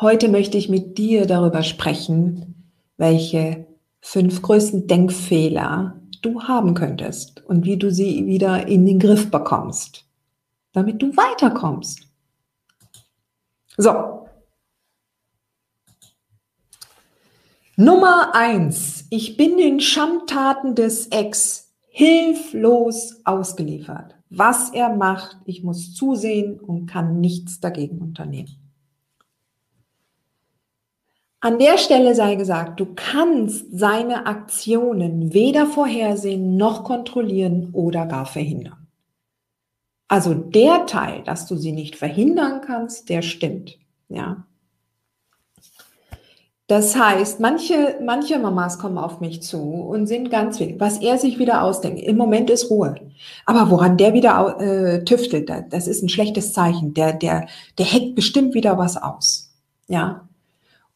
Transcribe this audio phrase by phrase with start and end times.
[0.00, 3.66] Heute möchte ich mit dir darüber sprechen, welche
[4.00, 10.04] fünf größten Denkfehler du haben könntest und wie du sie wieder in den Griff bekommst,
[10.72, 12.06] damit du weiterkommst.
[13.76, 14.23] So,
[17.76, 19.06] Nummer eins.
[19.10, 24.14] Ich bin den Schandtaten des Ex hilflos ausgeliefert.
[24.30, 28.64] Was er macht, ich muss zusehen und kann nichts dagegen unternehmen.
[31.40, 38.24] An der Stelle sei gesagt, du kannst seine Aktionen weder vorhersehen noch kontrollieren oder gar
[38.24, 38.86] verhindern.
[40.08, 43.78] Also der Teil, dass du sie nicht verhindern kannst, der stimmt.
[44.08, 44.46] Ja.
[46.66, 51.18] Das heißt, manche, manche Mamas kommen auf mich zu und sind ganz wild, was er
[51.18, 52.00] sich wieder ausdenkt.
[52.00, 52.94] Im Moment ist Ruhe.
[53.44, 56.94] Aber woran der wieder äh, tüftelt, das ist ein schlechtes Zeichen.
[56.94, 59.52] Der, der, der heckt bestimmt wieder was aus.
[59.88, 60.26] Ja.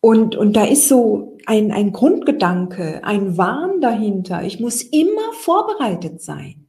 [0.01, 4.45] Und, und da ist so ein, ein Grundgedanke, ein Wahn dahinter.
[4.45, 6.67] Ich muss immer vorbereitet sein.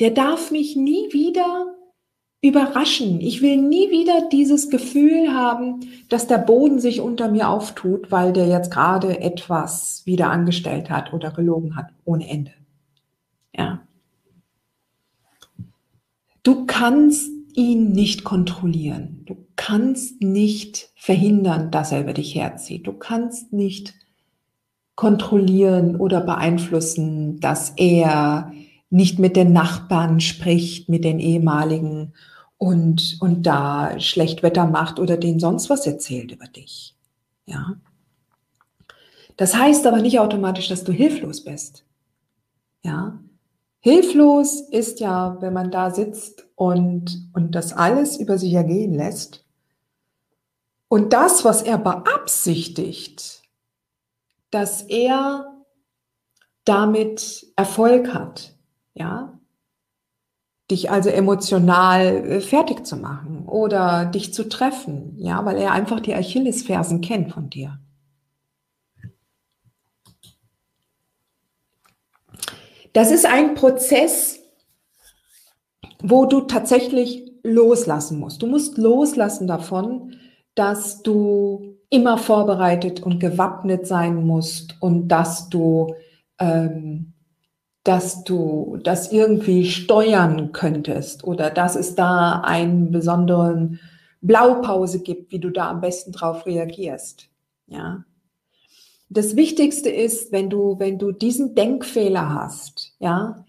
[0.00, 1.66] Der darf mich nie wieder
[2.44, 3.22] überraschen.
[3.22, 8.34] Ich will nie wieder dieses Gefühl haben, dass der Boden sich unter mir auftut, weil
[8.34, 12.50] der jetzt gerade etwas wieder angestellt hat oder gelogen hat, ohne Ende.
[13.56, 13.80] Ja.
[16.42, 19.22] Du kannst ihn nicht kontrollieren.
[19.24, 22.86] Du kannst nicht verhindern, dass er über dich herzieht.
[22.86, 23.94] Du kannst nicht
[24.96, 28.52] kontrollieren oder beeinflussen, dass er
[28.90, 32.12] nicht mit den Nachbarn spricht, mit den ehemaligen
[32.58, 36.94] und, und da schlecht Wetter macht oder denen sonst was erzählt über dich.
[37.46, 37.76] Ja.
[39.36, 41.84] Das heißt aber nicht automatisch, dass du hilflos bist.
[42.82, 43.18] Ja.
[43.80, 49.44] Hilflos ist ja, wenn man da sitzt und, und das alles über sich ergehen lässt.
[50.88, 53.42] Und das, was er beabsichtigt,
[54.50, 55.52] dass er
[56.64, 58.54] damit Erfolg hat,
[58.94, 59.38] ja,
[60.70, 66.00] dich also emotional äh, fertig zu machen oder dich zu treffen, ja, weil er einfach
[66.00, 67.78] die Achillesfersen kennt von dir.
[72.92, 74.40] Das ist ein Prozess,
[76.00, 78.40] wo du tatsächlich loslassen musst.
[78.40, 80.16] Du musst loslassen davon,
[80.54, 85.94] dass du immer vorbereitet und gewappnet sein musst und dass du
[86.38, 87.13] ähm,
[87.84, 93.78] dass du das irgendwie steuern könntest oder dass es da einen besonderen
[94.22, 97.28] Blaupause gibt, wie du da am besten drauf reagierst.
[97.66, 98.04] Ja.
[99.10, 103.44] Das Wichtigste ist, wenn du, wenn du diesen Denkfehler hast, ja,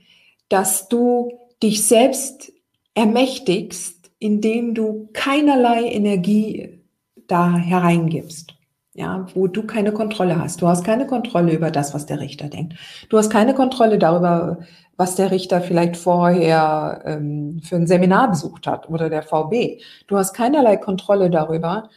[0.49, 1.31] dass du
[1.63, 2.51] dich selbst
[2.93, 6.81] ermächtigst, indem du keinerlei Energie
[7.27, 8.54] da hereingibst
[8.95, 10.61] ja, wo du keine Kontrolle hast.
[10.61, 12.75] Du hast keine Kontrolle über das, was der Richter denkt.
[13.09, 14.59] Du hast keine Kontrolle darüber,
[14.95, 19.81] was der Richter vielleicht vorher ähm, für ein Seminar besucht hat oder der VB.
[20.07, 21.89] Du hast keinerlei Kontrolle darüber,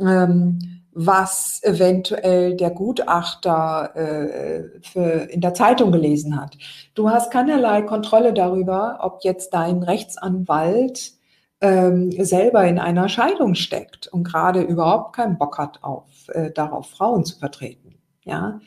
[0.00, 6.56] ähm, was eventuell der Gutachter äh, für, in der Zeitung gelesen hat.
[6.94, 11.17] Du hast keinerlei Kontrolle darüber, ob jetzt dein Rechtsanwalt
[11.60, 16.88] ähm, selber in einer Scheidung steckt und gerade überhaupt keinen Bock hat auf, äh, darauf,
[16.90, 17.98] Frauen zu vertreten.
[18.24, 18.60] Ja,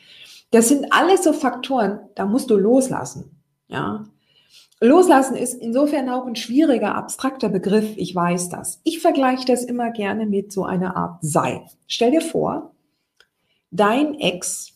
[0.50, 3.42] das sind alles so Faktoren, da musst du loslassen.
[3.68, 4.04] Ja,
[4.82, 7.94] Loslassen ist insofern auch ein schwieriger, abstrakter Begriff.
[7.96, 8.80] Ich weiß das.
[8.82, 11.60] Ich vergleiche das immer gerne mit so einer Art Seil.
[11.86, 12.74] Stell dir vor,
[13.70, 14.72] dein Ex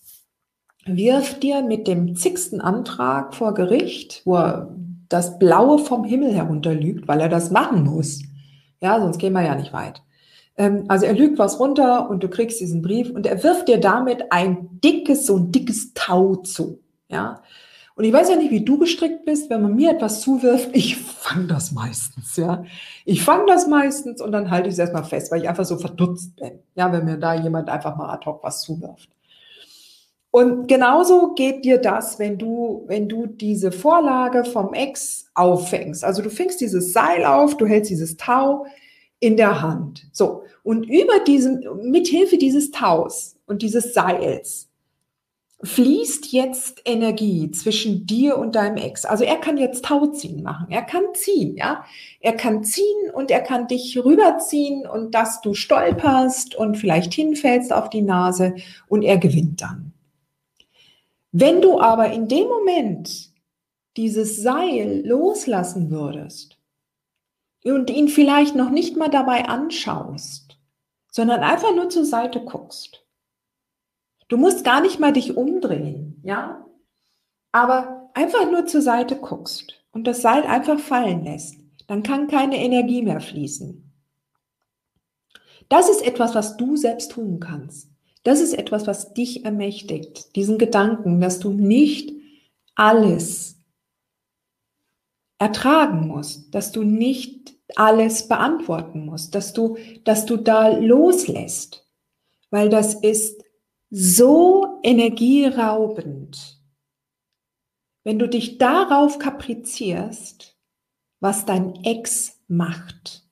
[0.84, 4.76] wirft dir mit dem zigsten Antrag vor Gericht, wo er
[5.08, 8.22] das Blaue vom Himmel herunterlügt, weil er das machen muss.
[8.80, 10.02] Ja, sonst gehen wir ja nicht weit.
[10.56, 13.78] Ähm, also er lügt was runter und du kriegst diesen Brief und er wirft dir
[13.80, 16.80] damit ein dickes, so ein dickes Tau zu.
[17.08, 17.42] Ja.
[17.94, 20.98] Und ich weiß ja nicht, wie du gestrickt bist, wenn man mir etwas zuwirft, ich
[20.98, 22.64] fange das meistens, ja.
[23.06, 25.78] Ich fange das meistens und dann halte ich es erstmal fest, weil ich einfach so
[25.78, 29.15] verdutzt bin, ja, wenn mir da jemand einfach mal ad hoc was zuwirft.
[30.36, 36.04] Und genauso geht dir das, wenn du, wenn du diese Vorlage vom Ex auffängst.
[36.04, 38.66] Also du fängst dieses Seil auf, du hältst dieses Tau
[39.18, 40.06] in der Hand.
[40.12, 40.42] So.
[40.62, 44.68] Und über diesen, mithilfe dieses Taus und dieses Seils
[45.62, 49.06] fließt jetzt Energie zwischen dir und deinem Ex.
[49.06, 50.66] Also er kann jetzt Tauziehen machen.
[50.68, 51.86] Er kann ziehen, ja.
[52.20, 57.72] Er kann ziehen und er kann dich rüberziehen und dass du stolperst und vielleicht hinfällst
[57.72, 58.54] auf die Nase
[58.86, 59.94] und er gewinnt dann.
[61.38, 63.32] Wenn du aber in dem Moment
[63.96, 66.58] dieses Seil loslassen würdest
[67.64, 70.58] und ihn vielleicht noch nicht mal dabei anschaust,
[71.10, 73.06] sondern einfach nur zur Seite guckst,
[74.28, 76.66] Du musst gar nicht mal dich umdrehen, ja?
[77.52, 82.56] Aber einfach nur zur Seite guckst und das Seil einfach fallen lässt, dann kann keine
[82.56, 83.82] Energie mehr fließen.
[85.68, 87.90] Das ist etwas, was du selbst tun kannst.
[88.26, 90.34] Das ist etwas, was dich ermächtigt.
[90.34, 92.12] Diesen Gedanken, dass du nicht
[92.74, 93.62] alles
[95.38, 101.88] ertragen musst, dass du nicht alles beantworten musst, dass du, dass du da loslässt,
[102.50, 103.44] weil das ist
[103.90, 106.60] so energieraubend,
[108.02, 110.58] wenn du dich darauf kaprizierst,
[111.20, 113.24] was dein Ex macht,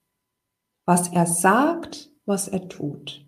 [0.86, 3.23] was er sagt, was er tut.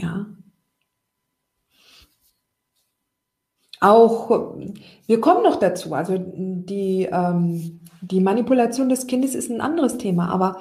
[0.00, 0.26] Ja.
[3.80, 4.56] Auch,
[5.06, 10.28] wir kommen noch dazu, also die, ähm, die Manipulation des Kindes ist ein anderes Thema,
[10.28, 10.60] aber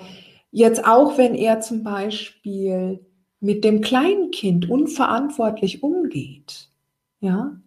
[0.51, 3.05] jetzt auch, wenn er zum Beispiel
[3.41, 6.69] mit dem kleinen Kind unverantwortlich umgeht.
[7.19, 7.57] Ja,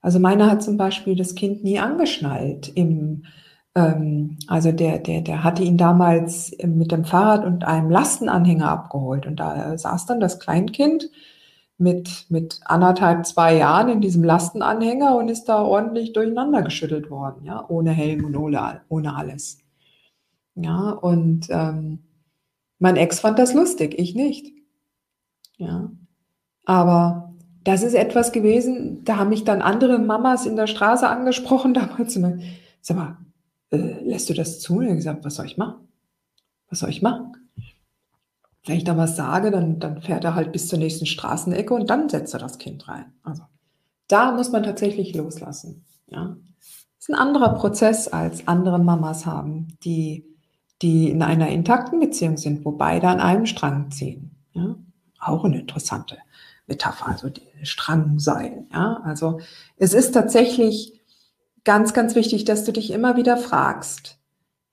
[0.00, 3.24] also meiner hat zum Beispiel das Kind nie angeschnallt im
[3.72, 9.26] also der, der, der hatte ihn damals mit dem Fahrrad und einem Lastenanhänger abgeholt.
[9.26, 11.08] Und da saß dann das Kleinkind
[11.78, 17.44] mit, mit anderthalb, zwei Jahren in diesem Lastenanhänger und ist da ordentlich durcheinander geschüttelt worden,
[17.44, 19.58] ja, ohne Helm und ohne, ohne alles.
[20.56, 22.00] Ja, und ähm,
[22.78, 24.52] mein Ex fand das lustig, ich nicht.
[25.56, 25.90] Ja.
[26.66, 27.34] Aber
[27.64, 32.18] das ist etwas gewesen, da haben mich dann andere Mamas in der Straße angesprochen damals.
[32.82, 33.16] Sag mal,
[33.70, 34.78] äh, lässt du das zu?
[34.78, 35.88] Und ich habe gesagt, was soll ich machen?
[36.68, 37.32] Was soll ich machen?
[38.66, 41.88] Wenn ich da was sage, dann, dann fährt er halt bis zur nächsten Straßenecke und
[41.88, 43.06] dann setzt er das Kind rein.
[43.22, 43.42] Also
[44.08, 45.84] da muss man tatsächlich loslassen.
[46.08, 46.36] Ja.
[46.58, 50.26] Das ist ein anderer Prozess, als andere Mamas haben, die,
[50.82, 54.32] die in einer intakten Beziehung sind, wo beide an einem Strang ziehen.
[54.52, 54.76] Ja.
[55.18, 56.18] Auch eine interessante
[56.66, 58.66] Metapher, also die Strangseil.
[58.72, 59.40] Ja, also
[59.76, 60.99] es ist tatsächlich
[61.64, 64.18] ganz, ganz wichtig, dass du dich immer wieder fragst,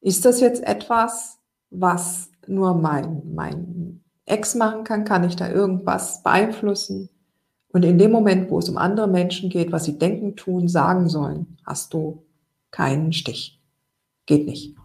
[0.01, 1.39] ist das jetzt etwas,
[1.69, 5.05] was nur mein, mein Ex machen kann?
[5.05, 7.09] Kann ich da irgendwas beeinflussen?
[7.69, 11.09] Und in dem Moment, wo es um andere Menschen geht, was sie denken, tun, sagen
[11.09, 12.23] sollen, hast du
[12.71, 13.61] keinen Stich.
[14.25, 14.75] Geht nicht.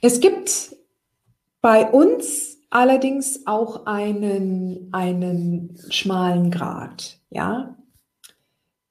[0.00, 0.74] Es gibt
[1.60, 7.76] bei uns allerdings auch einen, einen schmalen Grad, ja.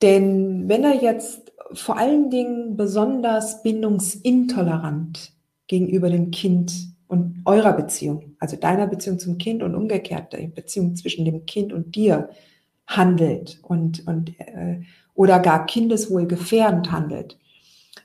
[0.02, 5.34] Denn wenn er jetzt vor allen Dingen besonders bindungsintolerant
[5.68, 6.74] gegenüber dem Kind
[7.08, 11.74] und eurer Beziehung, also deiner Beziehung zum Kind und umgekehrt der Beziehung zwischen dem Kind
[11.74, 12.30] und dir
[12.88, 14.82] handelt und, und äh,
[15.14, 17.38] oder gar kindeswohlgefährdend handelt,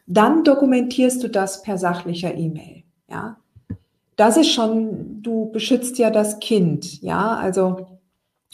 [0.07, 2.83] dann dokumentierst du das per sachlicher E-Mail.
[3.09, 3.39] Ja,
[4.17, 7.94] das ist schon, du beschützt ja das Kind, ja, also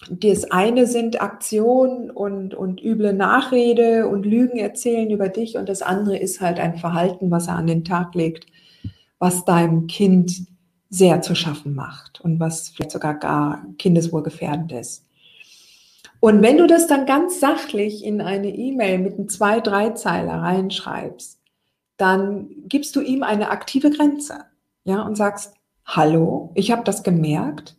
[0.09, 5.83] das eine sind Aktion und, und üble Nachrede und Lügen erzählen über dich und das
[5.83, 8.47] andere ist halt ein Verhalten, was er an den Tag legt,
[9.19, 10.47] was deinem Kind
[10.89, 15.05] sehr zu schaffen macht und was vielleicht sogar gar kindeswohlgefährdend ist.
[16.19, 20.35] Und wenn du das dann ganz sachlich in eine E-Mail mit einem zwei, drei Zeiler
[20.35, 21.39] reinschreibst,
[21.97, 24.45] dann gibst du ihm eine aktive Grenze
[24.85, 25.55] ja, und sagst,
[25.85, 27.77] hallo, ich habe das gemerkt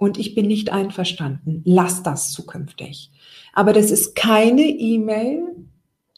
[0.00, 1.60] und ich bin nicht einverstanden.
[1.66, 3.10] Lass das zukünftig.
[3.52, 5.42] Aber das ist keine E-Mail,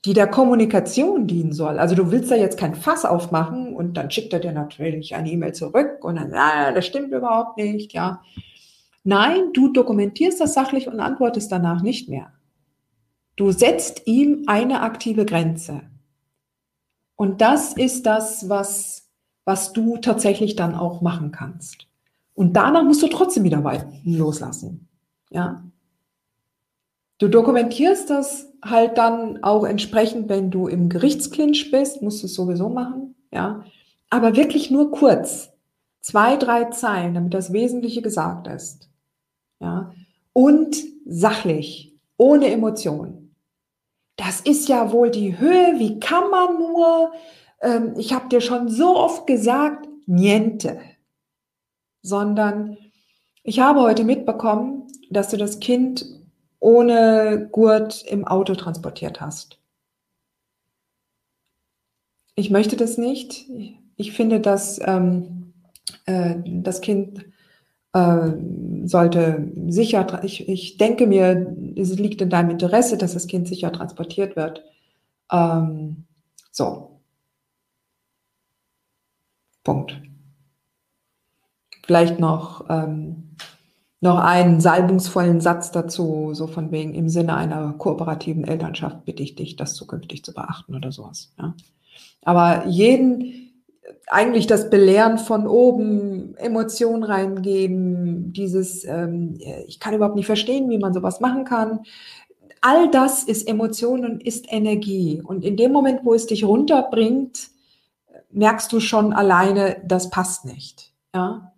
[0.05, 1.81] die der Kommunikation dienen soll.
[1.81, 5.31] Also du willst da jetzt kein Fass aufmachen und dann schickt er dir natürlich eine
[5.31, 8.23] E-Mail zurück und dann, ah, das stimmt überhaupt nicht, ja.
[9.03, 12.33] Nein, du dokumentierst das sachlich und antwortest danach nicht mehr.
[13.35, 15.81] Du setzt ihm eine aktive Grenze.
[17.17, 19.03] Und das ist das, was
[19.45, 21.89] was du tatsächlich dann auch machen kannst.
[22.35, 23.63] Und danach musst du trotzdem wieder
[24.05, 24.89] loslassen.
[25.31, 25.65] Ja.
[27.19, 32.35] Du dokumentierst das halt dann auch entsprechend, wenn du im Gerichtsklinch bist, musst du es
[32.35, 33.15] sowieso machen.
[33.33, 33.65] Ja.
[34.11, 35.51] Aber wirklich nur kurz.
[36.01, 38.91] Zwei, drei Zeilen, damit das Wesentliche gesagt ist.
[39.61, 39.93] ja,
[40.33, 43.35] und sachlich, ohne Emotionen.
[44.17, 47.13] Das ist ja wohl die Höhe, wie kann man nur,
[47.61, 50.81] ähm, ich habe dir schon so oft gesagt, niente,
[52.03, 52.77] sondern
[53.43, 56.05] ich habe heute mitbekommen, dass du das Kind
[56.59, 59.59] ohne Gurt im Auto transportiert hast.
[62.35, 63.47] Ich möchte das nicht.
[63.97, 65.53] Ich finde, dass ähm,
[66.07, 67.25] äh, das Kind
[67.93, 68.31] äh,
[68.85, 73.73] sollte sicher, ich, ich denke mir, es liegt in deinem Interesse, dass das Kind sicher
[73.73, 74.65] transportiert wird.
[75.31, 76.05] Ähm,
[76.51, 77.01] so.
[79.65, 80.12] Punkt.
[81.85, 83.37] Vielleicht noch, ähm,
[84.01, 89.35] noch einen salbungsvollen Satz dazu, so von wegen im Sinne einer kooperativen Elternschaft bitte ich
[89.35, 91.33] dich, das zukünftig zu beachten oder sowas.
[91.39, 91.55] Ja.
[92.25, 93.53] Aber jeden,
[94.09, 100.79] eigentlich das Belehren von oben, Emotionen reingeben, dieses, ähm, ich kann überhaupt nicht verstehen, wie
[100.79, 101.81] man sowas machen kann.
[102.61, 105.21] All das ist Emotion und ist Energie.
[105.25, 107.49] Und in dem Moment, wo es dich runterbringt,
[108.31, 110.93] merkst du schon alleine, das passt nicht.
[111.15, 111.52] Ja?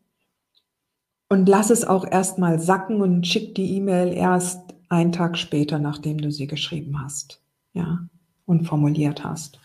[1.28, 6.18] Und lass es auch erstmal sacken und schick die E-Mail erst einen Tag später, nachdem
[6.18, 7.40] du sie geschrieben hast.
[7.72, 8.06] Ja?
[8.46, 9.58] Und formuliert hast.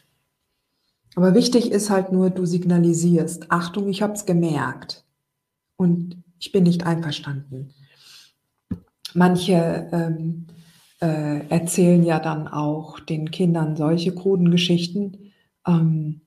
[1.15, 5.03] Aber wichtig ist halt nur, du signalisierst, Achtung, ich habe es gemerkt
[5.75, 7.73] und ich bin nicht einverstanden.
[9.13, 10.47] Manche ähm,
[11.01, 15.31] äh, erzählen ja dann auch den Kindern solche kruden Geschichten.
[15.67, 16.21] Ähm,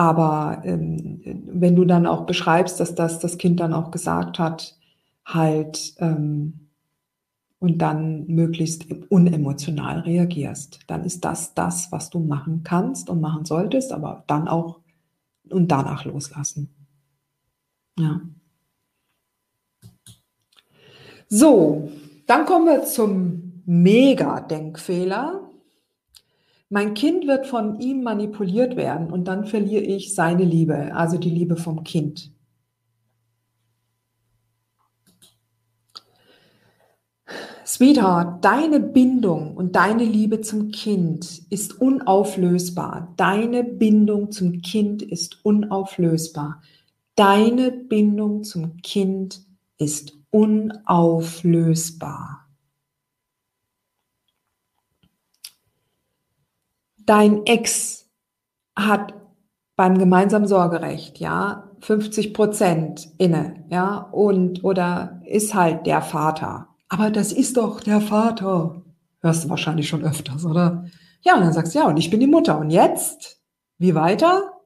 [0.00, 4.78] aber ähm, wenn du dann auch beschreibst, dass das das Kind dann auch gesagt hat,
[5.26, 6.70] halt, ähm,
[7.58, 10.80] und dann möglichst unemotional reagierst.
[10.86, 14.80] Dann ist das das, was du machen kannst und machen solltest, aber dann auch
[15.50, 16.74] und danach loslassen.
[17.98, 18.22] Ja.
[21.28, 21.90] So,
[22.26, 25.49] dann kommen wir zum Mega-Denkfehler.
[26.72, 31.28] Mein Kind wird von ihm manipuliert werden und dann verliere ich seine Liebe, also die
[31.28, 32.30] Liebe vom Kind.
[37.66, 43.14] Sweetheart, deine Bindung und deine Liebe zum Kind ist unauflösbar.
[43.16, 46.62] Deine Bindung zum Kind ist unauflösbar.
[47.16, 49.40] Deine Bindung zum Kind
[49.76, 52.39] ist unauflösbar.
[57.06, 58.08] Dein Ex
[58.76, 59.14] hat
[59.76, 67.10] beim gemeinsamen Sorgerecht, ja, 50 Prozent inne, ja, und oder ist halt der Vater aber
[67.10, 68.82] das ist doch der Vater.
[69.20, 70.86] Hörst du wahrscheinlich schon öfters, oder?
[71.22, 72.58] Ja, und dann sagst du, ja, und ich bin die Mutter.
[72.58, 73.40] Und jetzt?
[73.78, 74.60] Wie weiter?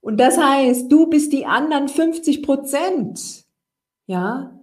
[0.00, 3.44] Und das heißt, du bist die anderen 50 Prozent.
[4.06, 4.58] Ja?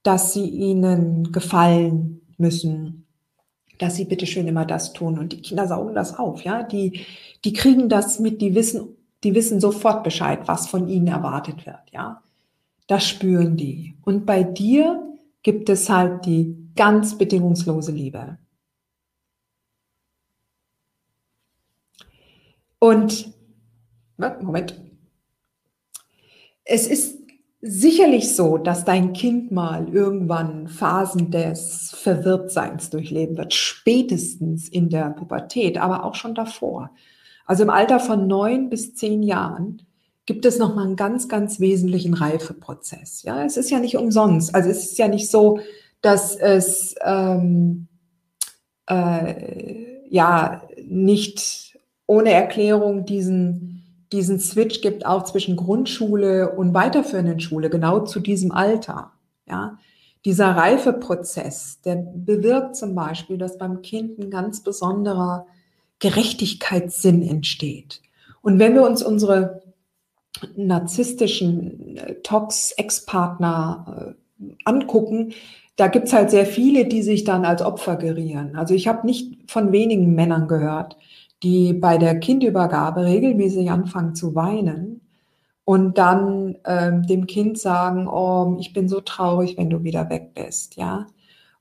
[0.03, 3.05] dass sie ihnen gefallen müssen,
[3.77, 7.05] dass sie bitte schön immer das tun und die Kinder saugen das auf, ja, die,
[7.43, 11.81] die kriegen das mit, die wissen, die wissen sofort Bescheid, was von ihnen erwartet wird,
[11.91, 12.21] ja.
[12.91, 13.95] Das spüren die.
[14.01, 18.37] Und bei dir gibt es halt die ganz bedingungslose Liebe.
[22.79, 23.33] Und
[24.17, 24.81] Moment.
[26.65, 27.17] Es ist
[27.61, 35.11] sicherlich so, dass dein Kind mal irgendwann Phasen des Verwirrtseins durchleben wird, spätestens in der
[35.11, 36.91] Pubertät, aber auch schon davor.
[37.45, 39.81] Also im Alter von neun bis zehn Jahren
[40.25, 43.23] gibt es nochmal einen ganz, ganz wesentlichen Reifeprozess.
[43.23, 44.53] Ja, es ist ja nicht umsonst.
[44.53, 45.59] Also es ist ja nicht so,
[46.01, 47.87] dass es ähm,
[48.87, 57.69] äh, ja nicht ohne Erklärung diesen, diesen Switch gibt, auch zwischen Grundschule und weiterführenden Schule,
[57.69, 59.13] genau zu diesem Alter.
[59.47, 59.77] Ja,
[60.23, 65.47] dieser Reifeprozess, der bewirkt zum Beispiel, dass beim Kind ein ganz besonderer
[65.99, 68.01] Gerechtigkeitssinn entsteht.
[68.41, 69.61] Und wenn wir uns unsere
[70.55, 75.33] narzisstischen äh, Tox, Ex-Partner äh, angucken,
[75.75, 78.55] da gibt's halt sehr viele, die sich dann als Opfer gerieren.
[78.55, 80.97] Also ich habe nicht von wenigen Männern gehört,
[81.43, 85.01] die bei der Kindübergabe regelmäßig anfangen zu weinen
[85.63, 90.33] und dann ähm, dem Kind sagen, oh, ich bin so traurig, wenn du wieder weg
[90.35, 91.07] bist, ja.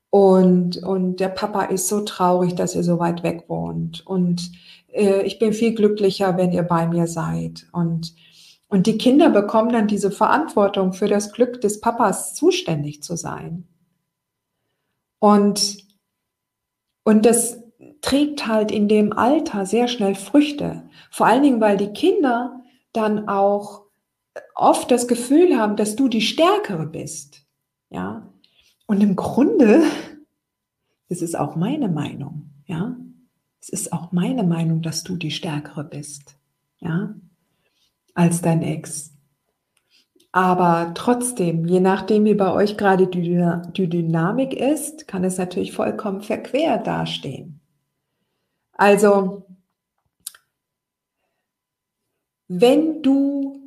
[0.09, 4.05] Und, und der Papa ist so traurig, dass ihr so weit weg wohnt.
[4.05, 4.51] Und
[4.91, 7.65] äh, ich bin viel glücklicher, wenn ihr bei mir seid.
[7.71, 8.13] Und,
[8.71, 13.67] und die Kinder bekommen dann diese Verantwortung für das Glück des Papas zuständig zu sein.
[15.19, 15.85] Und,
[17.03, 17.61] und das
[17.99, 20.83] trägt halt in dem Alter sehr schnell Früchte.
[21.11, 22.61] Vor allen Dingen, weil die Kinder
[22.93, 23.83] dann auch
[24.55, 27.45] oft das Gefühl haben, dass du die Stärkere bist.
[27.89, 28.31] Ja.
[28.87, 29.83] Und im Grunde,
[31.09, 32.95] das ist auch meine Meinung, ja.
[33.59, 36.37] Es ist auch meine Meinung, dass du die Stärkere bist,
[36.79, 37.13] ja,
[38.13, 39.11] als dein Ex.
[40.31, 45.73] Aber trotzdem, je nachdem, wie bei euch gerade die, die Dynamik ist, kann es natürlich
[45.73, 47.59] vollkommen verquer dastehen.
[48.73, 49.45] Also,
[52.47, 53.59] wenn du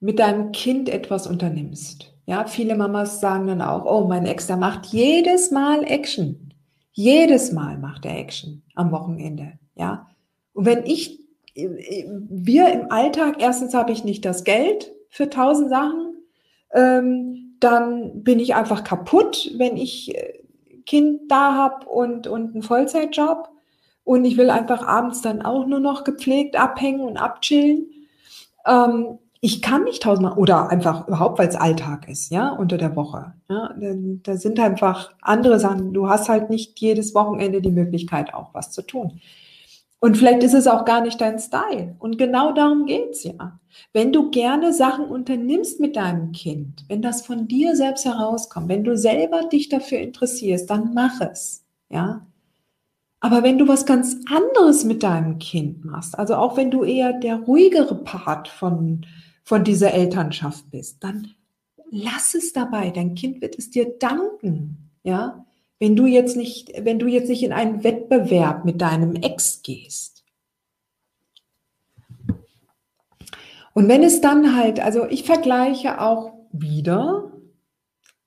[0.00, 4.56] mit deinem Kind etwas unternimmst, ja, viele Mamas sagen dann auch, oh, mein Ex, der
[4.56, 6.54] macht jedes Mal Action.
[6.92, 10.08] Jedes Mal macht er Action am Wochenende, ja.
[10.52, 11.19] Und wenn ich,
[11.54, 16.14] wir im Alltag, erstens habe ich nicht das Geld, für tausend Sachen,
[16.72, 20.40] ähm, dann bin ich einfach kaputt, wenn ich äh,
[20.86, 23.50] Kind da habe und, und einen Vollzeitjob
[24.04, 27.86] und ich will einfach abends dann auch nur noch gepflegt abhängen und abchillen.
[28.66, 32.94] Ähm, ich kann nicht tausendmal oder einfach überhaupt, weil es Alltag ist, ja, unter der
[32.94, 33.32] Woche.
[33.48, 35.94] Ja, da sind einfach andere Sachen.
[35.94, 39.20] Du hast halt nicht jedes Wochenende die Möglichkeit, auch was zu tun.
[40.00, 41.94] Und vielleicht ist es auch gar nicht dein Style.
[41.98, 43.60] Und genau darum geht's ja.
[43.92, 48.82] Wenn du gerne Sachen unternimmst mit deinem Kind, wenn das von dir selbst herauskommt, wenn
[48.82, 51.64] du selber dich dafür interessierst, dann mach es.
[51.90, 52.26] Ja.
[53.20, 57.12] Aber wenn du was ganz anderes mit deinem Kind machst, also auch wenn du eher
[57.12, 59.04] der ruhigere Part von,
[59.44, 61.28] von dieser Elternschaft bist, dann
[61.90, 62.90] lass es dabei.
[62.90, 64.90] Dein Kind wird es dir danken.
[65.02, 65.44] Ja.
[65.80, 70.24] Wenn du jetzt nicht, wenn du jetzt nicht in einen Wettbewerb mit deinem Ex gehst.
[73.72, 77.32] Und wenn es dann halt, also ich vergleiche auch wieder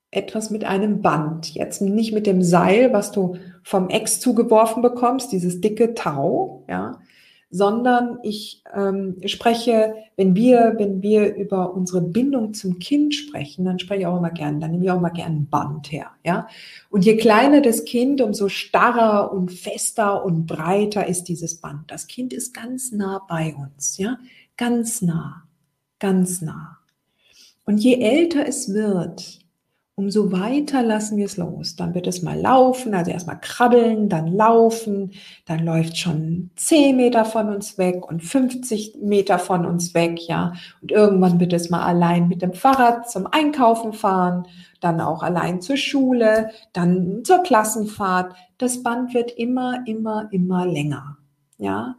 [0.09, 1.53] etwas mit einem Band.
[1.53, 6.99] Jetzt nicht mit dem Seil, was du vom Ex zugeworfen bekommst, dieses dicke Tau, ja,
[7.53, 13.77] sondern ich ähm, spreche, wenn wir, wenn wir über unsere Bindung zum Kind sprechen, dann
[13.77, 16.47] spreche ich auch immer gerne, dann nehme ich auch immer gerne ein Band her, ja.
[16.89, 21.91] Und je kleiner das Kind, umso starrer und fester und breiter ist dieses Band.
[21.91, 24.17] Das Kind ist ganz nah bei uns, ja,
[24.57, 25.43] ganz nah,
[25.99, 26.79] ganz nah.
[27.65, 29.42] Und je älter es wird,
[29.95, 31.75] umso weiter lassen wir es los.
[31.75, 35.11] Dann wird es mal laufen, also erstmal krabbeln, dann laufen,
[35.45, 40.53] dann läuft schon 10 Meter von uns weg und 50 Meter von uns weg, ja.
[40.81, 44.47] Und irgendwann wird es mal allein mit dem Fahrrad zum Einkaufen fahren,
[44.79, 48.35] dann auch allein zur Schule, dann zur Klassenfahrt.
[48.57, 51.17] Das Band wird immer, immer, immer länger,
[51.57, 51.95] ja.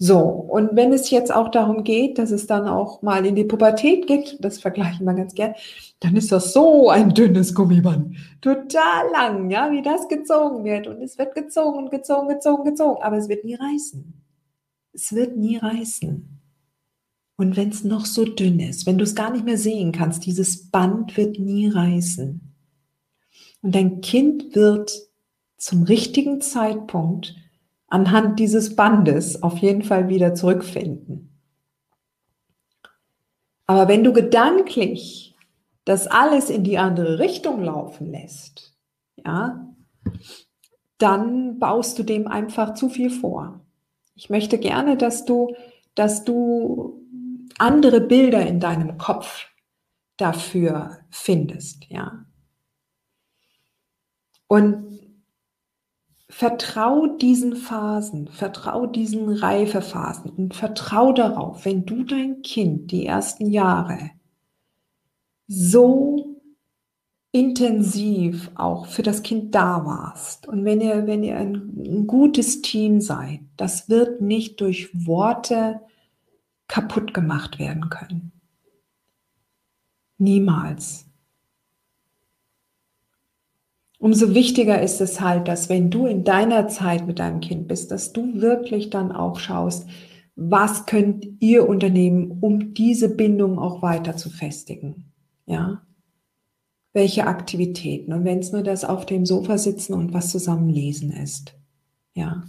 [0.00, 3.42] So, und wenn es jetzt auch darum geht, dass es dann auch mal in die
[3.42, 5.54] Pubertät geht, das vergleichen wir ganz gern,
[5.98, 8.16] dann ist das so ein dünnes Gummiband.
[8.40, 10.86] Total lang, ja, wie das gezogen wird.
[10.86, 13.02] Und es wird gezogen und gezogen, gezogen, gezogen.
[13.02, 14.14] Aber es wird nie reißen.
[14.92, 16.38] Es wird nie reißen.
[17.36, 20.26] Und wenn es noch so dünn ist, wenn du es gar nicht mehr sehen kannst,
[20.26, 22.40] dieses Band wird nie reißen.
[23.62, 24.92] Und dein Kind wird
[25.56, 27.34] zum richtigen Zeitpunkt
[27.88, 31.40] anhand dieses Bandes auf jeden Fall wieder zurückfinden.
[33.66, 35.36] Aber wenn du gedanklich
[35.84, 38.74] das alles in die andere Richtung laufen lässt,
[39.16, 39.66] ja,
[40.98, 43.60] dann baust du dem einfach zu viel vor.
[44.14, 45.54] Ich möchte gerne, dass du,
[45.94, 47.00] dass du
[47.58, 49.46] andere Bilder in deinem Kopf
[50.16, 52.24] dafür findest, ja.
[54.46, 54.87] Und
[56.38, 63.50] vertrau diesen Phasen, vertrau diesen Reifephasen und vertrau darauf, wenn du dein Kind die ersten
[63.50, 64.12] Jahre
[65.48, 66.38] so
[67.32, 72.62] intensiv auch für das Kind da warst und wenn ihr, wenn ihr ein, ein gutes
[72.62, 75.80] Team seid, das wird nicht durch Worte
[76.68, 78.30] kaputt gemacht werden können.
[80.18, 81.07] Niemals.
[83.98, 87.90] Umso wichtiger ist es halt, dass wenn du in deiner Zeit mit deinem Kind bist,
[87.90, 89.88] dass du wirklich dann auch schaust,
[90.36, 95.12] was könnt ihr unternehmen, um diese Bindung auch weiter zu festigen.
[95.46, 95.82] Ja?
[96.92, 98.12] Welche Aktivitäten?
[98.12, 101.54] Und wenn es nur das auf dem Sofa sitzen und was zusammen lesen ist.
[102.14, 102.44] Ja.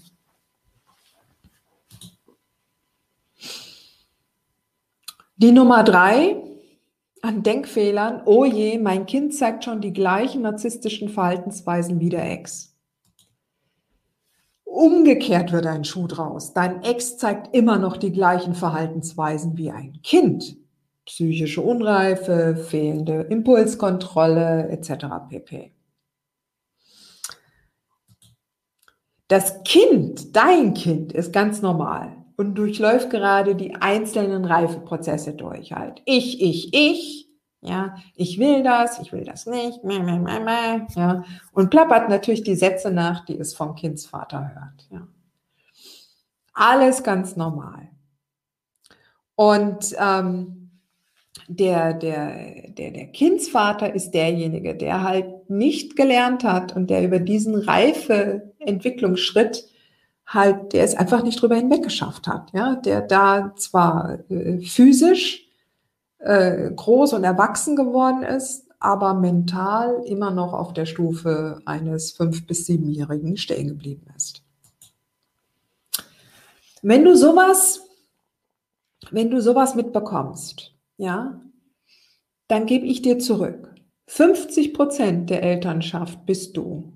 [5.37, 6.35] Die Nummer drei
[7.21, 12.75] an Denkfehlern, oh je, mein Kind zeigt schon die gleichen narzisstischen Verhaltensweisen wie der Ex.
[14.63, 16.53] Umgekehrt wird ein Schuh draus.
[16.53, 20.57] Dein Ex zeigt immer noch die gleichen Verhaltensweisen wie ein Kind.
[21.05, 25.05] Psychische Unreife, fehlende Impulskontrolle etc.
[25.27, 25.73] pp.
[29.27, 36.01] Das Kind, dein Kind, ist ganz normal und durchläuft gerade die einzelnen Reifeprozesse durch halt.
[36.05, 37.27] Ich, ich, ich,
[37.59, 42.07] ja, ich will das, ich will das nicht, meh, meh, meh, meh, ja, und plappert
[42.07, 45.05] natürlich die Sätze nach, die es vom Kindsvater hört, ja.
[46.53, 47.89] Alles ganz normal.
[49.35, 50.71] Und ähm,
[51.49, 57.19] der, der, der, der Kindsvater ist derjenige, der halt nicht gelernt hat und der über
[57.19, 59.65] diesen reife Entwicklungsschritt
[60.29, 65.47] halt, der es einfach nicht drüber hinweg geschafft hat, ja, der da zwar äh, physisch
[66.19, 72.45] äh, groß und erwachsen geworden ist, aber mental immer noch auf der Stufe eines fünf-
[72.45, 74.43] bis siebenjährigen stehen geblieben ist.
[76.81, 77.81] Wenn du sowas,
[79.11, 81.41] wenn du sowas mitbekommst, ja,
[82.47, 83.75] dann gebe ich dir zurück.
[84.07, 86.93] 50 Prozent der Elternschaft bist du.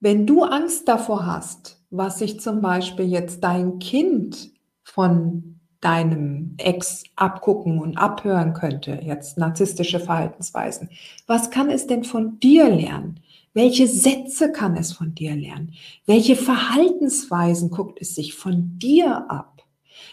[0.00, 4.50] Wenn du Angst davor hast, was sich zum Beispiel jetzt dein Kind
[4.82, 10.90] von deinem Ex abgucken und abhören könnte, jetzt narzisstische Verhaltensweisen.
[11.26, 13.20] Was kann es denn von dir lernen?
[13.54, 15.72] Welche Sätze kann es von dir lernen?
[16.04, 19.62] Welche Verhaltensweisen guckt es sich von dir ab?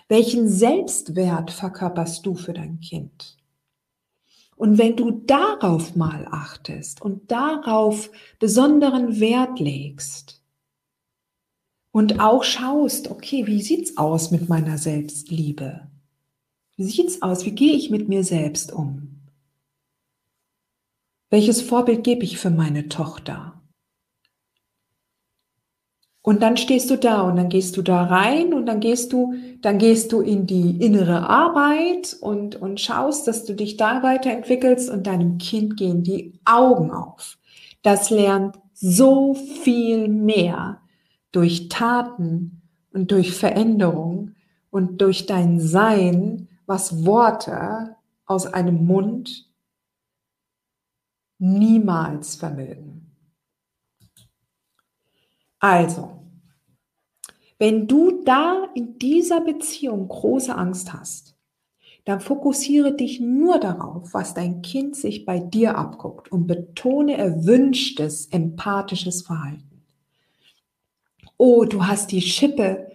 [0.08, 3.38] Welchen Selbstwert verkörperst du für dein Kind?
[4.56, 10.43] Und wenn du darauf mal achtest und darauf besonderen Wert legst,
[11.94, 15.92] und auch schaust, okay, wie sieht's aus mit meiner Selbstliebe?
[16.76, 17.46] Wie sieht's aus?
[17.46, 19.22] Wie gehe ich mit mir selbst um?
[21.30, 23.62] Welches Vorbild gebe ich für meine Tochter?
[26.24, 29.36] Und dann stehst du da und dann gehst du da rein und dann gehst du,
[29.62, 34.90] dann gehst du in die innere Arbeit und, und schaust, dass du dich da weiterentwickelst
[34.90, 37.38] und deinem Kind gehen die Augen auf.
[37.84, 40.80] Das lernt so viel mehr
[41.34, 42.62] durch Taten
[42.94, 44.36] und durch Veränderung
[44.70, 49.52] und durch dein Sein, was Worte aus einem Mund
[51.40, 53.12] niemals vermögen.
[55.60, 56.24] Also,
[57.58, 61.36] wenn du da in dieser Beziehung große Angst hast,
[62.06, 68.28] dann fokussiere dich nur darauf, was dein Kind sich bei dir abguckt und betone erwünschtes,
[68.28, 69.73] empathisches Verhalten
[71.44, 72.90] oh, du hast die Schippe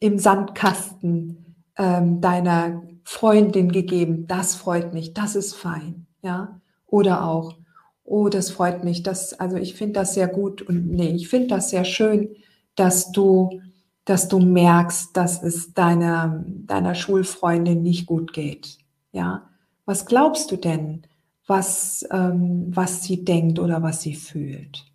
[0.00, 6.62] im Sandkasten ähm, deiner Freundin gegeben, das freut mich, das ist fein, ja.
[6.86, 7.58] Oder auch,
[8.02, 11.48] oh, das freut mich, das, also ich finde das sehr gut und nee, ich finde
[11.48, 12.30] das sehr schön,
[12.74, 13.60] dass du,
[14.06, 18.78] dass du merkst, dass es deiner, deiner Schulfreundin nicht gut geht,
[19.12, 19.50] ja.
[19.84, 21.02] Was glaubst du denn,
[21.46, 24.86] was, ähm, was sie denkt oder was sie fühlt?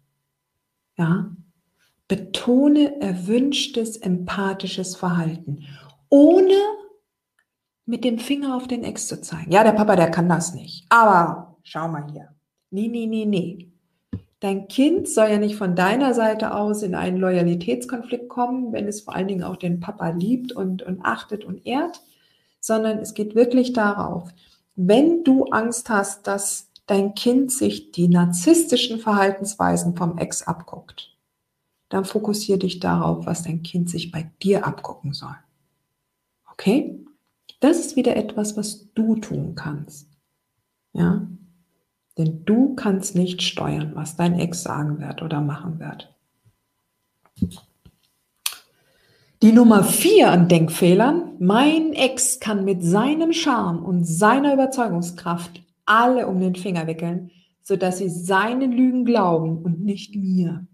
[0.98, 1.30] Ja,
[2.10, 5.66] Betone erwünschtes empathisches Verhalten,
[6.10, 6.56] ohne
[7.86, 9.52] mit dem Finger auf den Ex zu zeigen.
[9.52, 10.86] Ja, der Papa, der kann das nicht.
[10.90, 12.36] Aber schau mal hier.
[12.72, 13.72] Nee, nee, nee, nee.
[14.40, 19.02] Dein Kind soll ja nicht von deiner Seite aus in einen Loyalitätskonflikt kommen, wenn es
[19.02, 22.02] vor allen Dingen auch den Papa liebt und, und achtet und ehrt,
[22.60, 24.30] sondern es geht wirklich darauf,
[24.76, 31.16] wenn du Angst hast, dass dein Kind sich die narzisstischen Verhaltensweisen vom Ex abguckt,
[31.90, 35.36] dann fokussiere dich darauf, was dein Kind sich bei dir abgucken soll.
[36.52, 37.00] Okay?
[37.60, 40.08] Das ist wieder etwas, was du tun kannst.
[40.94, 41.28] Ja?
[42.18, 46.14] Denn du kannst nicht steuern, was dein Ex sagen wird oder machen wird.
[49.42, 51.36] Die Nummer vier an Denkfehlern.
[51.40, 58.00] Mein Ex kann mit seinem Charme und seiner Überzeugungskraft alle um den Finger wickeln, sodass
[58.00, 60.68] sie seinen Lügen glauben und nicht mir.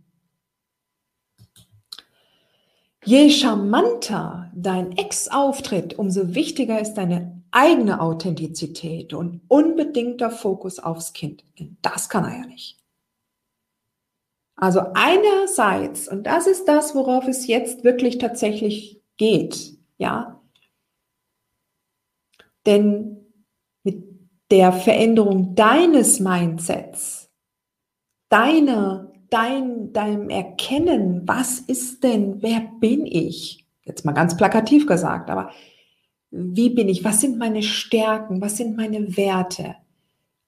[3.06, 11.14] Je charmanter dein Ex auftritt, umso wichtiger ist deine eigene Authentizität und unbedingter Fokus aufs
[11.14, 11.46] Kind.
[11.82, 12.78] Das kann er ja nicht.
[14.58, 20.42] Also einerseits, und das ist das, worauf es jetzt wirklich tatsächlich geht, ja.
[22.66, 23.18] Denn
[23.84, 24.04] mit
[24.50, 27.30] der Veränderung deines Mindsets,
[28.30, 33.66] deiner, dein, deinem Erkennen, was ist denn, wer bin ich?
[33.84, 35.50] Jetzt mal ganz plakativ gesagt, aber
[36.32, 37.04] wie bin ich?
[37.04, 38.42] Was sind meine Stärken?
[38.42, 39.76] Was sind meine Werte?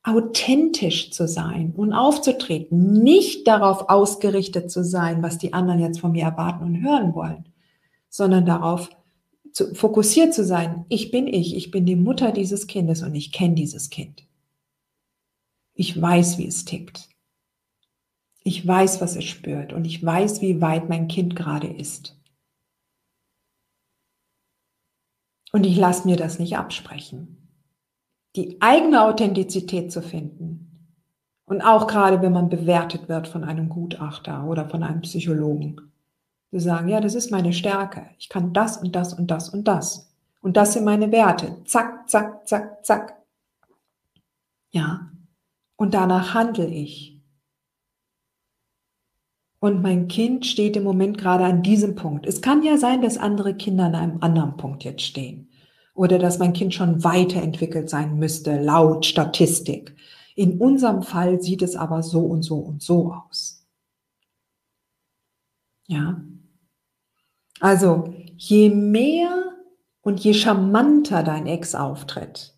[0.08, 6.14] authentisch zu sein und aufzutreten, nicht darauf ausgerichtet zu sein, was die anderen jetzt von
[6.14, 7.50] mir erwarten und hören wollen,
[8.08, 8.90] sondern darauf
[9.52, 13.34] zu, fokussiert zu sein, ich bin ich, ich bin die Mutter dieses Kindes und ich
[13.34, 14.26] kenne dieses Kind.
[15.74, 17.10] Ich weiß, wie es tickt.
[18.48, 22.18] Ich weiß, was es spürt und ich weiß, wie weit mein Kind gerade ist.
[25.52, 27.38] Und ich lasse mir das nicht absprechen
[28.38, 30.64] die eigene Authentizität zu finden.
[31.46, 35.92] Und auch gerade, wenn man bewertet wird von einem Gutachter oder von einem Psychologen.
[36.52, 38.06] Zu sagen, ja, das ist meine Stärke.
[38.20, 40.14] Ich kann das und das und das und das.
[40.40, 41.64] Und das sind meine Werte.
[41.66, 43.18] Zack, zack, zack, zack.
[44.70, 45.12] Ja.
[45.76, 47.17] Und danach handle ich.
[49.68, 52.26] Und mein Kind steht im Moment gerade an diesem Punkt.
[52.26, 55.50] Es kann ja sein, dass andere Kinder an einem anderen Punkt jetzt stehen
[55.94, 59.94] oder dass mein Kind schon weiterentwickelt sein müsste, laut Statistik.
[60.36, 63.68] In unserem Fall sieht es aber so und so und so aus.
[65.88, 66.22] Ja.
[67.60, 69.52] Also, je mehr
[70.00, 72.58] und je charmanter dein Ex auftritt,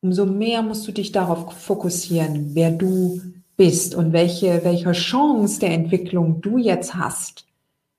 [0.00, 3.20] umso mehr musst du dich darauf fokussieren, wer du
[3.56, 7.46] bist und welche, welche Chance der Entwicklung du jetzt hast,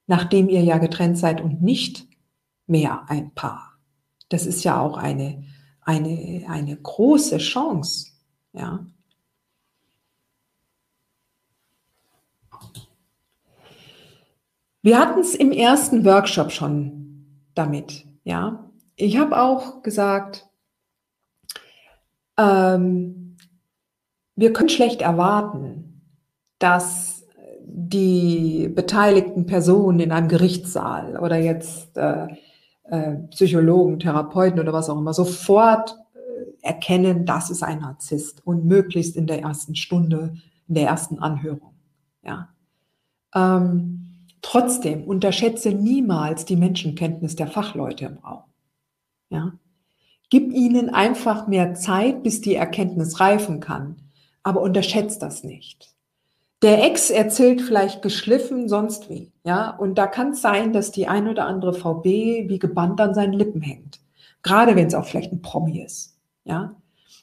[0.08, 2.08] nachdem ihr ja getrennt seid und nicht
[2.68, 3.74] mehr ein Paar.
[4.30, 5.44] Das ist ja auch eine,
[5.82, 8.12] eine, eine große Chance.
[8.54, 8.86] Ja.
[14.82, 18.06] Wir hatten es im ersten Workshop schon damit.
[18.24, 18.70] Ja.
[18.96, 20.48] Ich habe auch gesagt,
[22.38, 23.25] ähm,
[24.36, 26.02] wir können schlecht erwarten,
[26.60, 27.26] dass
[27.68, 32.28] die beteiligten Personen in einem Gerichtssaal oder jetzt äh,
[32.84, 38.66] äh, Psychologen, Therapeuten oder was auch immer sofort äh, erkennen, das ist ein Narzisst und
[38.66, 40.36] möglichst in der ersten Stunde,
[40.68, 41.74] in der ersten Anhörung.
[42.24, 42.50] Ja.
[43.34, 48.44] Ähm, trotzdem unterschätze niemals die Menschenkenntnis der Fachleute im Raum.
[49.30, 49.54] Ja.
[50.30, 54.05] Gib ihnen einfach mehr Zeit, bis die Erkenntnis reifen kann,
[54.46, 55.90] aber unterschätzt das nicht.
[56.62, 59.32] Der Ex erzählt vielleicht geschliffen, sonst wie.
[59.44, 63.16] Ja, und da kann es sein, dass die ein oder andere VB wie gebannt an
[63.16, 64.00] seinen Lippen hängt.
[64.44, 66.18] Gerade wenn es auch vielleicht ein Promi ist.
[66.44, 66.76] Ja.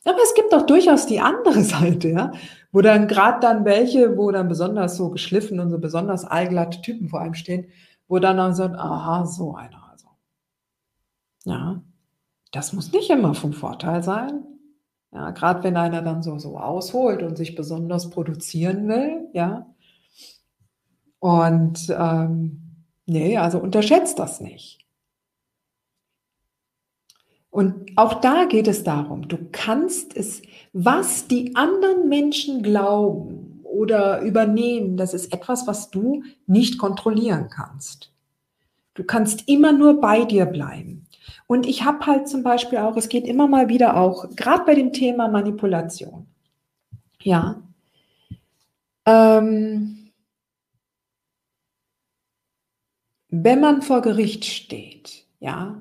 [0.05, 2.33] Aber es gibt auch durchaus die andere Seite, ja,
[2.73, 7.09] wo dann gerade dann welche, wo dann besonders so geschliffen und so besonders allglatte Typen
[7.09, 7.67] vor einem stehen,
[8.09, 10.09] wo dann dann so, aha, so einer also.
[11.45, 11.83] Ja,
[12.51, 14.45] das muss nicht immer vom Vorteil sein.
[15.13, 19.67] Ja, gerade wenn einer dann so, so ausholt und sich besonders produzieren will, ja.
[21.19, 24.79] Und ähm, nee, also unterschätzt das nicht.
[27.51, 30.41] Und auch da geht es darum, du kannst es,
[30.73, 38.11] was die anderen Menschen glauben oder übernehmen, das ist etwas, was du nicht kontrollieren kannst.
[38.95, 41.02] Du kannst immer nur bei dir bleiben.
[41.53, 44.75] Und ich habe halt zum Beispiel auch, es geht immer mal wieder auch, gerade bei
[44.75, 46.27] dem Thema Manipulation.
[47.21, 47.61] Ja.
[49.05, 50.09] Ähm,
[53.29, 55.77] wenn man vor Gericht steht, ja,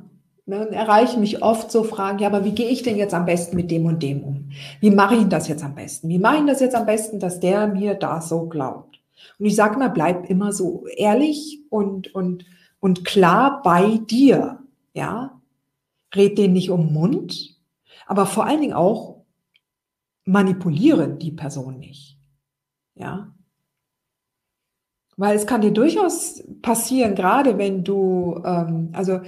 [0.46, 3.56] dann erreichen mich oft so Fragen, ja, aber wie gehe ich denn jetzt am besten
[3.56, 4.52] mit dem und dem um?
[4.82, 6.10] Wie mache ich das jetzt am besten?
[6.10, 9.00] Wie mache ich das jetzt am besten, dass der mir da so glaubt?
[9.40, 12.44] Und ich sage mal, bleib immer so ehrlich und, und,
[12.82, 14.60] und klar bei dir,
[14.94, 15.41] ja
[16.16, 17.58] red den nicht um den Mund,
[18.06, 19.22] aber vor allen Dingen auch
[20.26, 22.18] manipuliere die Person nicht.
[22.96, 23.34] Ja.
[25.18, 29.22] Weil es kann dir durchaus passieren, gerade wenn du, ähm, also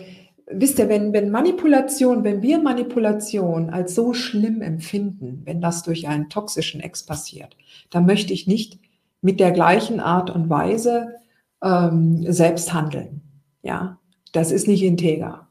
[0.48, 6.08] wisst ihr, wenn, wenn Manipulation, wenn wir Manipulation als so schlimm empfinden, wenn das durch
[6.08, 7.58] einen toxischen Ex passiert,
[7.89, 8.80] dann möchte ich nicht
[9.22, 11.15] mit der gleichen Art und Weise
[11.62, 13.22] ähm, selbst handeln.
[13.62, 14.00] Ja,
[14.34, 15.42] das ist nicht integer.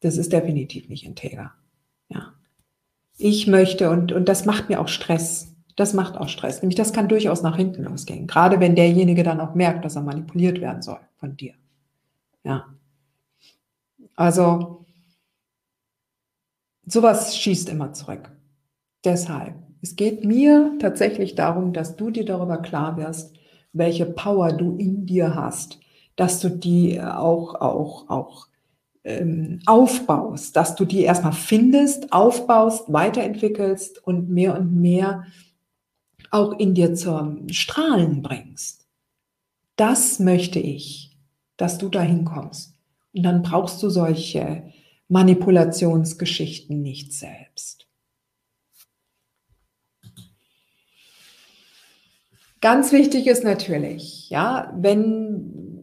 [0.00, 1.52] Das ist definitiv nicht integer.
[2.08, 2.34] Ja.
[3.16, 5.54] Ich möchte, und, und das macht mir auch Stress.
[5.76, 6.62] Das macht auch Stress.
[6.62, 8.26] Nämlich das kann durchaus nach hinten losgehen.
[8.26, 11.54] Gerade wenn derjenige dann auch merkt, dass er manipuliert werden soll von dir.
[12.44, 12.66] Ja.
[14.14, 14.84] Also,
[16.86, 18.30] sowas schießt immer zurück.
[19.04, 23.36] Deshalb, es geht mir tatsächlich darum, dass du dir darüber klar wirst,
[23.72, 25.78] welche Power du in dir hast,
[26.16, 28.48] dass du die auch, auch, auch
[29.08, 35.24] ähm, aufbaust, dass du die erstmal findest, aufbaust, weiterentwickelst und mehr und mehr
[36.30, 38.86] auch in dir zum Strahlen bringst.
[39.76, 41.16] Das möchte ich,
[41.56, 42.74] dass du dahin kommst.
[43.14, 44.70] Und dann brauchst du solche
[45.08, 47.86] Manipulationsgeschichten nicht selbst.
[52.60, 55.77] Ganz wichtig ist natürlich, ja, wenn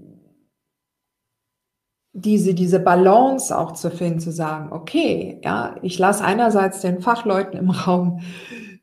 [2.17, 7.59] diese, diese Balance auch zu finden, zu sagen, okay, ja, ich lasse einerseits den Fachleuten
[7.59, 8.21] im Raum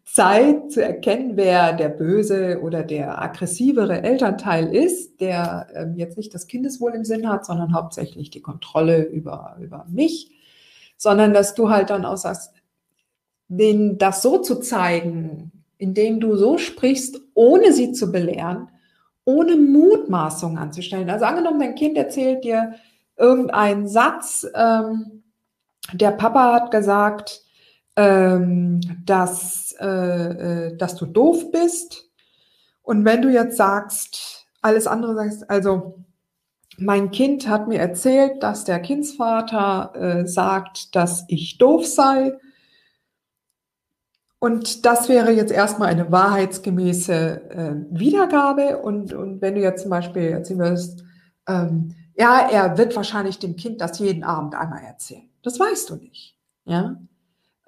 [0.05, 6.35] Zeit zu erkennen, wer der böse oder der aggressivere Elternteil ist, der ähm, jetzt nicht
[6.35, 10.31] das Kindeswohl im Sinn hat, sondern hauptsächlich die Kontrolle über, über mich,
[10.99, 12.53] sondern dass du halt dann auch sagst,
[13.49, 18.69] denen das so zu zeigen, indem du so sprichst, ohne sie zu belehren,
[19.25, 21.09] ohne Mutmaßung anzustellen.
[21.09, 22.75] Also angenommen, dein Kind erzählt dir
[23.17, 25.23] irgendeinen Satz, ähm,
[25.93, 27.43] der Papa hat gesagt,
[27.97, 32.11] ähm, dass, äh, äh, dass du doof bist.
[32.83, 35.99] Und wenn du jetzt sagst, alles andere sagst, also
[36.79, 42.33] mein Kind hat mir erzählt, dass der Kindsvater äh, sagt, dass ich doof sei.
[44.39, 48.79] Und das wäre jetzt erstmal eine wahrheitsgemäße äh, Wiedergabe.
[48.79, 51.05] Und, und wenn du jetzt zum Beispiel erzählen würdest,
[51.47, 55.29] ähm, ja, er wird wahrscheinlich dem Kind das jeden Abend einmal erzählen.
[55.43, 56.37] Das weißt du nicht.
[56.65, 56.97] Ja?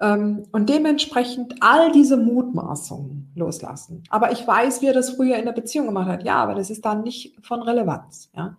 [0.01, 4.03] Ähm, und dementsprechend all diese Mutmaßungen loslassen.
[4.09, 6.23] Aber ich weiß, wie er das früher in der Beziehung gemacht hat.
[6.23, 8.29] Ja, aber das ist dann nicht von Relevanz.
[8.35, 8.57] Ja?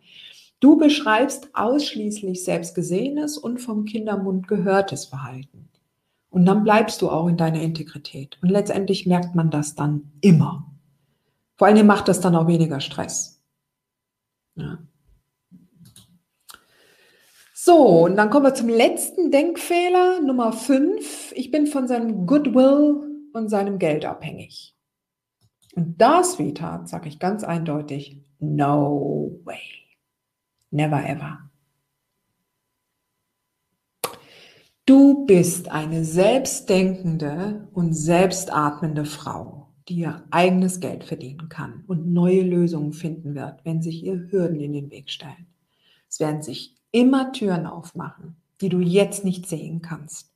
[0.60, 5.68] Du beschreibst ausschließlich selbstgesehenes und vom Kindermund gehörtes Verhalten.
[6.30, 8.38] Und dann bleibst du auch in deiner Integrität.
[8.42, 10.66] Und letztendlich merkt man das dann immer.
[11.56, 13.42] Vor allem macht das dann auch weniger Stress.
[14.54, 14.78] Ja.
[17.66, 21.32] So, und dann kommen wir zum letzten Denkfehler, Nummer 5.
[21.34, 24.76] Ich bin von seinem Goodwill und seinem Geld abhängig.
[25.74, 29.58] Und das, Vita, sage ich ganz eindeutig, no way.
[30.70, 31.50] Never ever.
[34.86, 42.42] Du bist eine selbstdenkende und selbstatmende Frau, die ihr eigenes Geld verdienen kann und neue
[42.42, 45.48] Lösungen finden wird, wenn sich ihr Hürden in den Weg stellen.
[46.08, 50.32] Es werden sich immer Türen aufmachen, die du jetzt nicht sehen kannst.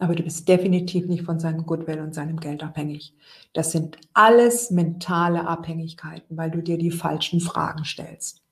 [0.00, 3.14] Aber du bist definitiv nicht von seinem Goodwill und seinem Geld abhängig.
[3.52, 8.42] Das sind alles mentale Abhängigkeiten, weil du dir die falschen Fragen stellst.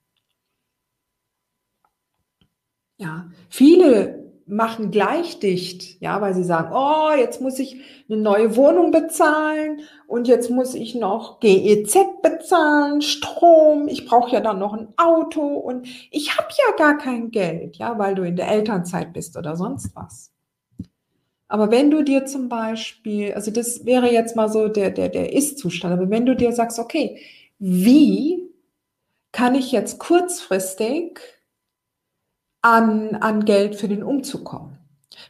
[2.98, 8.56] Ja, viele machen gleich dicht, ja, weil sie sagen, oh, jetzt muss ich eine neue
[8.56, 14.74] Wohnung bezahlen und jetzt muss ich noch GEZ bezahlen, Strom, ich brauche ja dann noch
[14.74, 19.12] ein Auto und ich habe ja gar kein Geld, ja, weil du in der Elternzeit
[19.12, 20.30] bist oder sonst was.
[21.48, 25.32] Aber wenn du dir zum Beispiel, also das wäre jetzt mal so der, der, der
[25.32, 27.18] Ist-Zustand, aber wenn du dir sagst, okay,
[27.58, 28.50] wie
[29.32, 31.20] kann ich jetzt kurzfristig
[32.64, 34.78] an, an Geld für den Umzug kommen.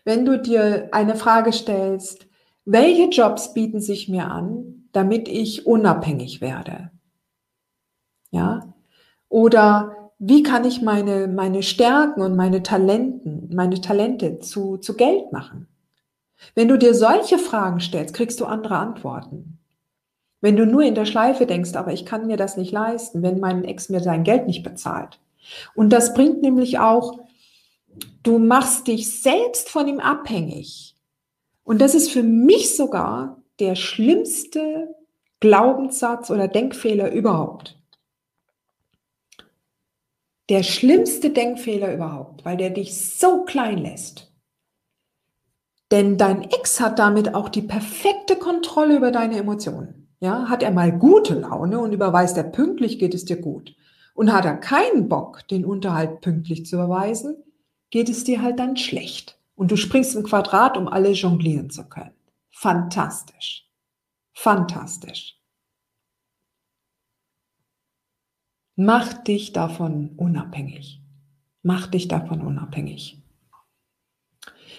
[0.05, 2.27] Wenn du dir eine Frage stellst,
[2.65, 6.91] welche Jobs bieten sich mir an, damit ich unabhängig werde?
[8.31, 8.73] Ja?
[9.29, 15.33] Oder wie kann ich meine, meine Stärken und meine Talenten, meine Talente zu, zu Geld
[15.33, 15.67] machen?
[16.55, 19.59] Wenn du dir solche Fragen stellst, kriegst du andere Antworten.
[20.41, 23.41] Wenn du nur in der Schleife denkst, aber ich kann mir das nicht leisten, wenn
[23.41, 25.19] mein Ex mir sein Geld nicht bezahlt.
[25.75, 27.25] Und das bringt nämlich auch
[28.25, 30.97] Du machst dich selbst von ihm abhängig.
[31.63, 34.95] Und das ist für mich sogar der schlimmste
[35.41, 37.79] Glaubenssatz oder Denkfehler überhaupt.
[40.49, 44.33] Der schlimmste Denkfehler überhaupt, weil der dich so klein lässt.
[45.91, 50.09] Denn dein Ex hat damit auch die perfekte Kontrolle über deine Emotionen.
[50.21, 53.77] Ja, hat er mal gute Laune und überweist er pünktlich, geht es dir gut.
[54.15, 57.37] Und hat er keinen Bock, den Unterhalt pünktlich zu überweisen,
[57.91, 59.39] geht es dir halt dann schlecht.
[59.55, 62.15] Und du springst im Quadrat, um alle jonglieren zu können.
[62.51, 63.69] Fantastisch.
[64.33, 65.39] Fantastisch.
[68.77, 71.01] Mach dich davon unabhängig.
[71.63, 73.23] Mach dich davon unabhängig.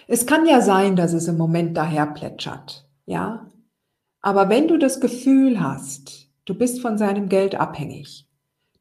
[0.07, 3.51] Es kann ja sein, dass es im Moment daher plätschert, ja.
[4.21, 8.24] Aber wenn du das Gefühl hast, du bist von seinem Geld abhängig,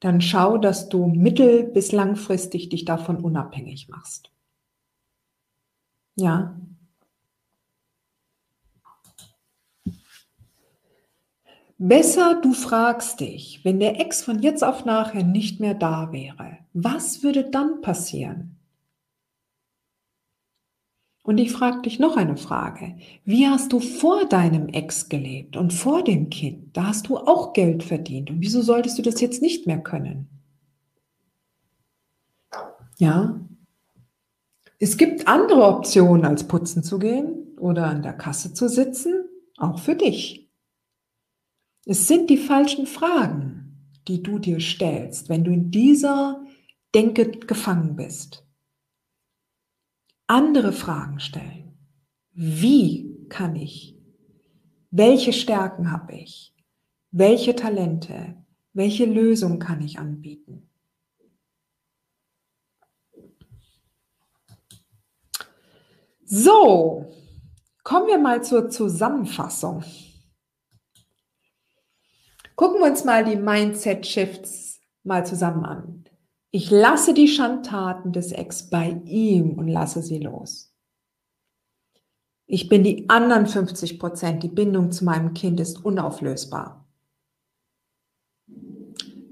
[0.05, 4.31] dann schau, dass du mittel- bis langfristig dich davon unabhängig machst.
[6.17, 6.55] Ja.
[11.79, 16.59] Besser du fragst dich, wenn der Ex von jetzt auf nachher nicht mehr da wäre,
[16.75, 18.54] was würde dann passieren?
[21.25, 22.97] Und ich frage dich noch eine Frage.
[23.25, 26.77] Wie hast du vor deinem Ex gelebt und vor dem Kind?
[26.77, 28.29] Da hast du auch Geld verdient.
[28.29, 30.29] Und wieso solltest du das jetzt nicht mehr können?
[32.99, 33.41] Ja.
[34.79, 39.25] Es gibt andere Optionen, als putzen zu gehen oder an der Kasse zu sitzen,
[39.57, 40.51] auch für dich.
[41.87, 46.45] Es sind die falschen Fragen, die du dir stellst, wenn du in dieser
[46.95, 48.44] Denke gefangen bist
[50.27, 51.77] andere Fragen stellen.
[52.33, 53.97] Wie kann ich?
[54.91, 56.55] Welche Stärken habe ich?
[57.11, 58.37] Welche Talente?
[58.73, 60.69] Welche Lösung kann ich anbieten?
[66.25, 67.07] So,
[67.83, 69.85] kommen wir mal zur Zusammenfassung.
[72.57, 76.04] Gucken wir uns mal die Mindset Shifts mal zusammen an.
[76.57, 80.73] Ich lasse die Schandtaten des Ex bei ihm und lasse sie los.
[82.47, 84.45] Ich bin die anderen 50 Prozent.
[84.45, 86.87] Die Bindung zu meinem Kind ist unauflösbar.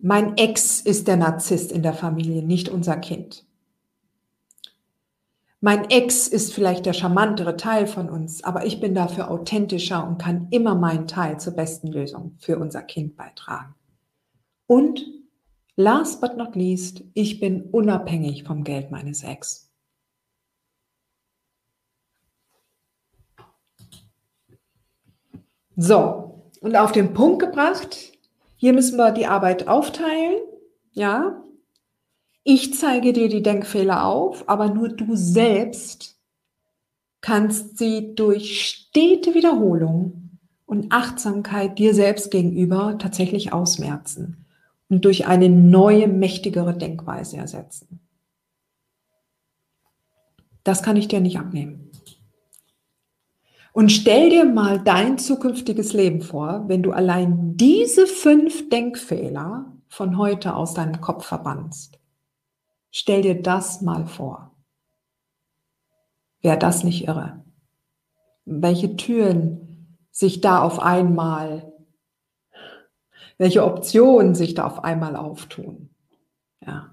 [0.02, 3.46] Mein Ex ist der Narzisst in der Familie, nicht unser Kind.
[5.60, 10.18] Mein Ex ist vielleicht der charmantere Teil von uns, aber ich bin dafür authentischer und
[10.18, 13.76] kann immer meinen Teil zur besten Lösung für unser Kind beitragen.
[14.66, 15.21] Und
[15.76, 19.70] Last but not least, ich bin unabhängig vom Geld meines Ex.
[25.76, 28.12] So, und auf den Punkt gebracht,
[28.56, 30.36] hier müssen wir die Arbeit aufteilen,
[30.92, 31.42] ja.
[32.44, 36.20] Ich zeige dir die Denkfehler auf, aber nur du selbst
[37.22, 44.41] kannst sie durch stete Wiederholung und Achtsamkeit dir selbst gegenüber tatsächlich ausmerzen
[44.92, 47.98] und durch eine neue, mächtigere Denkweise ersetzen.
[50.64, 51.90] Das kann ich dir nicht abnehmen.
[53.72, 60.18] Und stell dir mal dein zukünftiges Leben vor, wenn du allein diese fünf Denkfehler von
[60.18, 61.98] heute aus deinem Kopf verbannst.
[62.90, 64.54] Stell dir das mal vor.
[66.42, 67.42] Wäre das nicht irre?
[68.44, 71.71] Welche Türen sich da auf einmal
[73.38, 75.90] welche Optionen sich da auf einmal auftun.
[76.64, 76.90] Ja.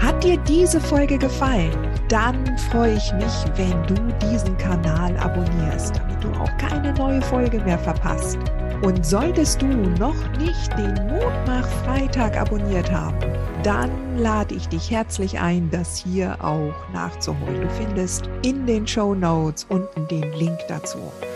[0.00, 1.72] Hat dir diese Folge gefallen?
[2.08, 3.94] Dann freue ich mich, wenn du
[4.28, 8.38] diesen Kanal abonnierst, damit du auch keine neue Folge mehr verpasst.
[8.82, 13.18] Und solltest du noch nicht den Mutmach Freitag abonniert haben,
[13.66, 17.62] dann lade ich dich herzlich ein, das hier auch nachzuholen.
[17.62, 20.98] Du findest in den Show Notes unten den Link dazu.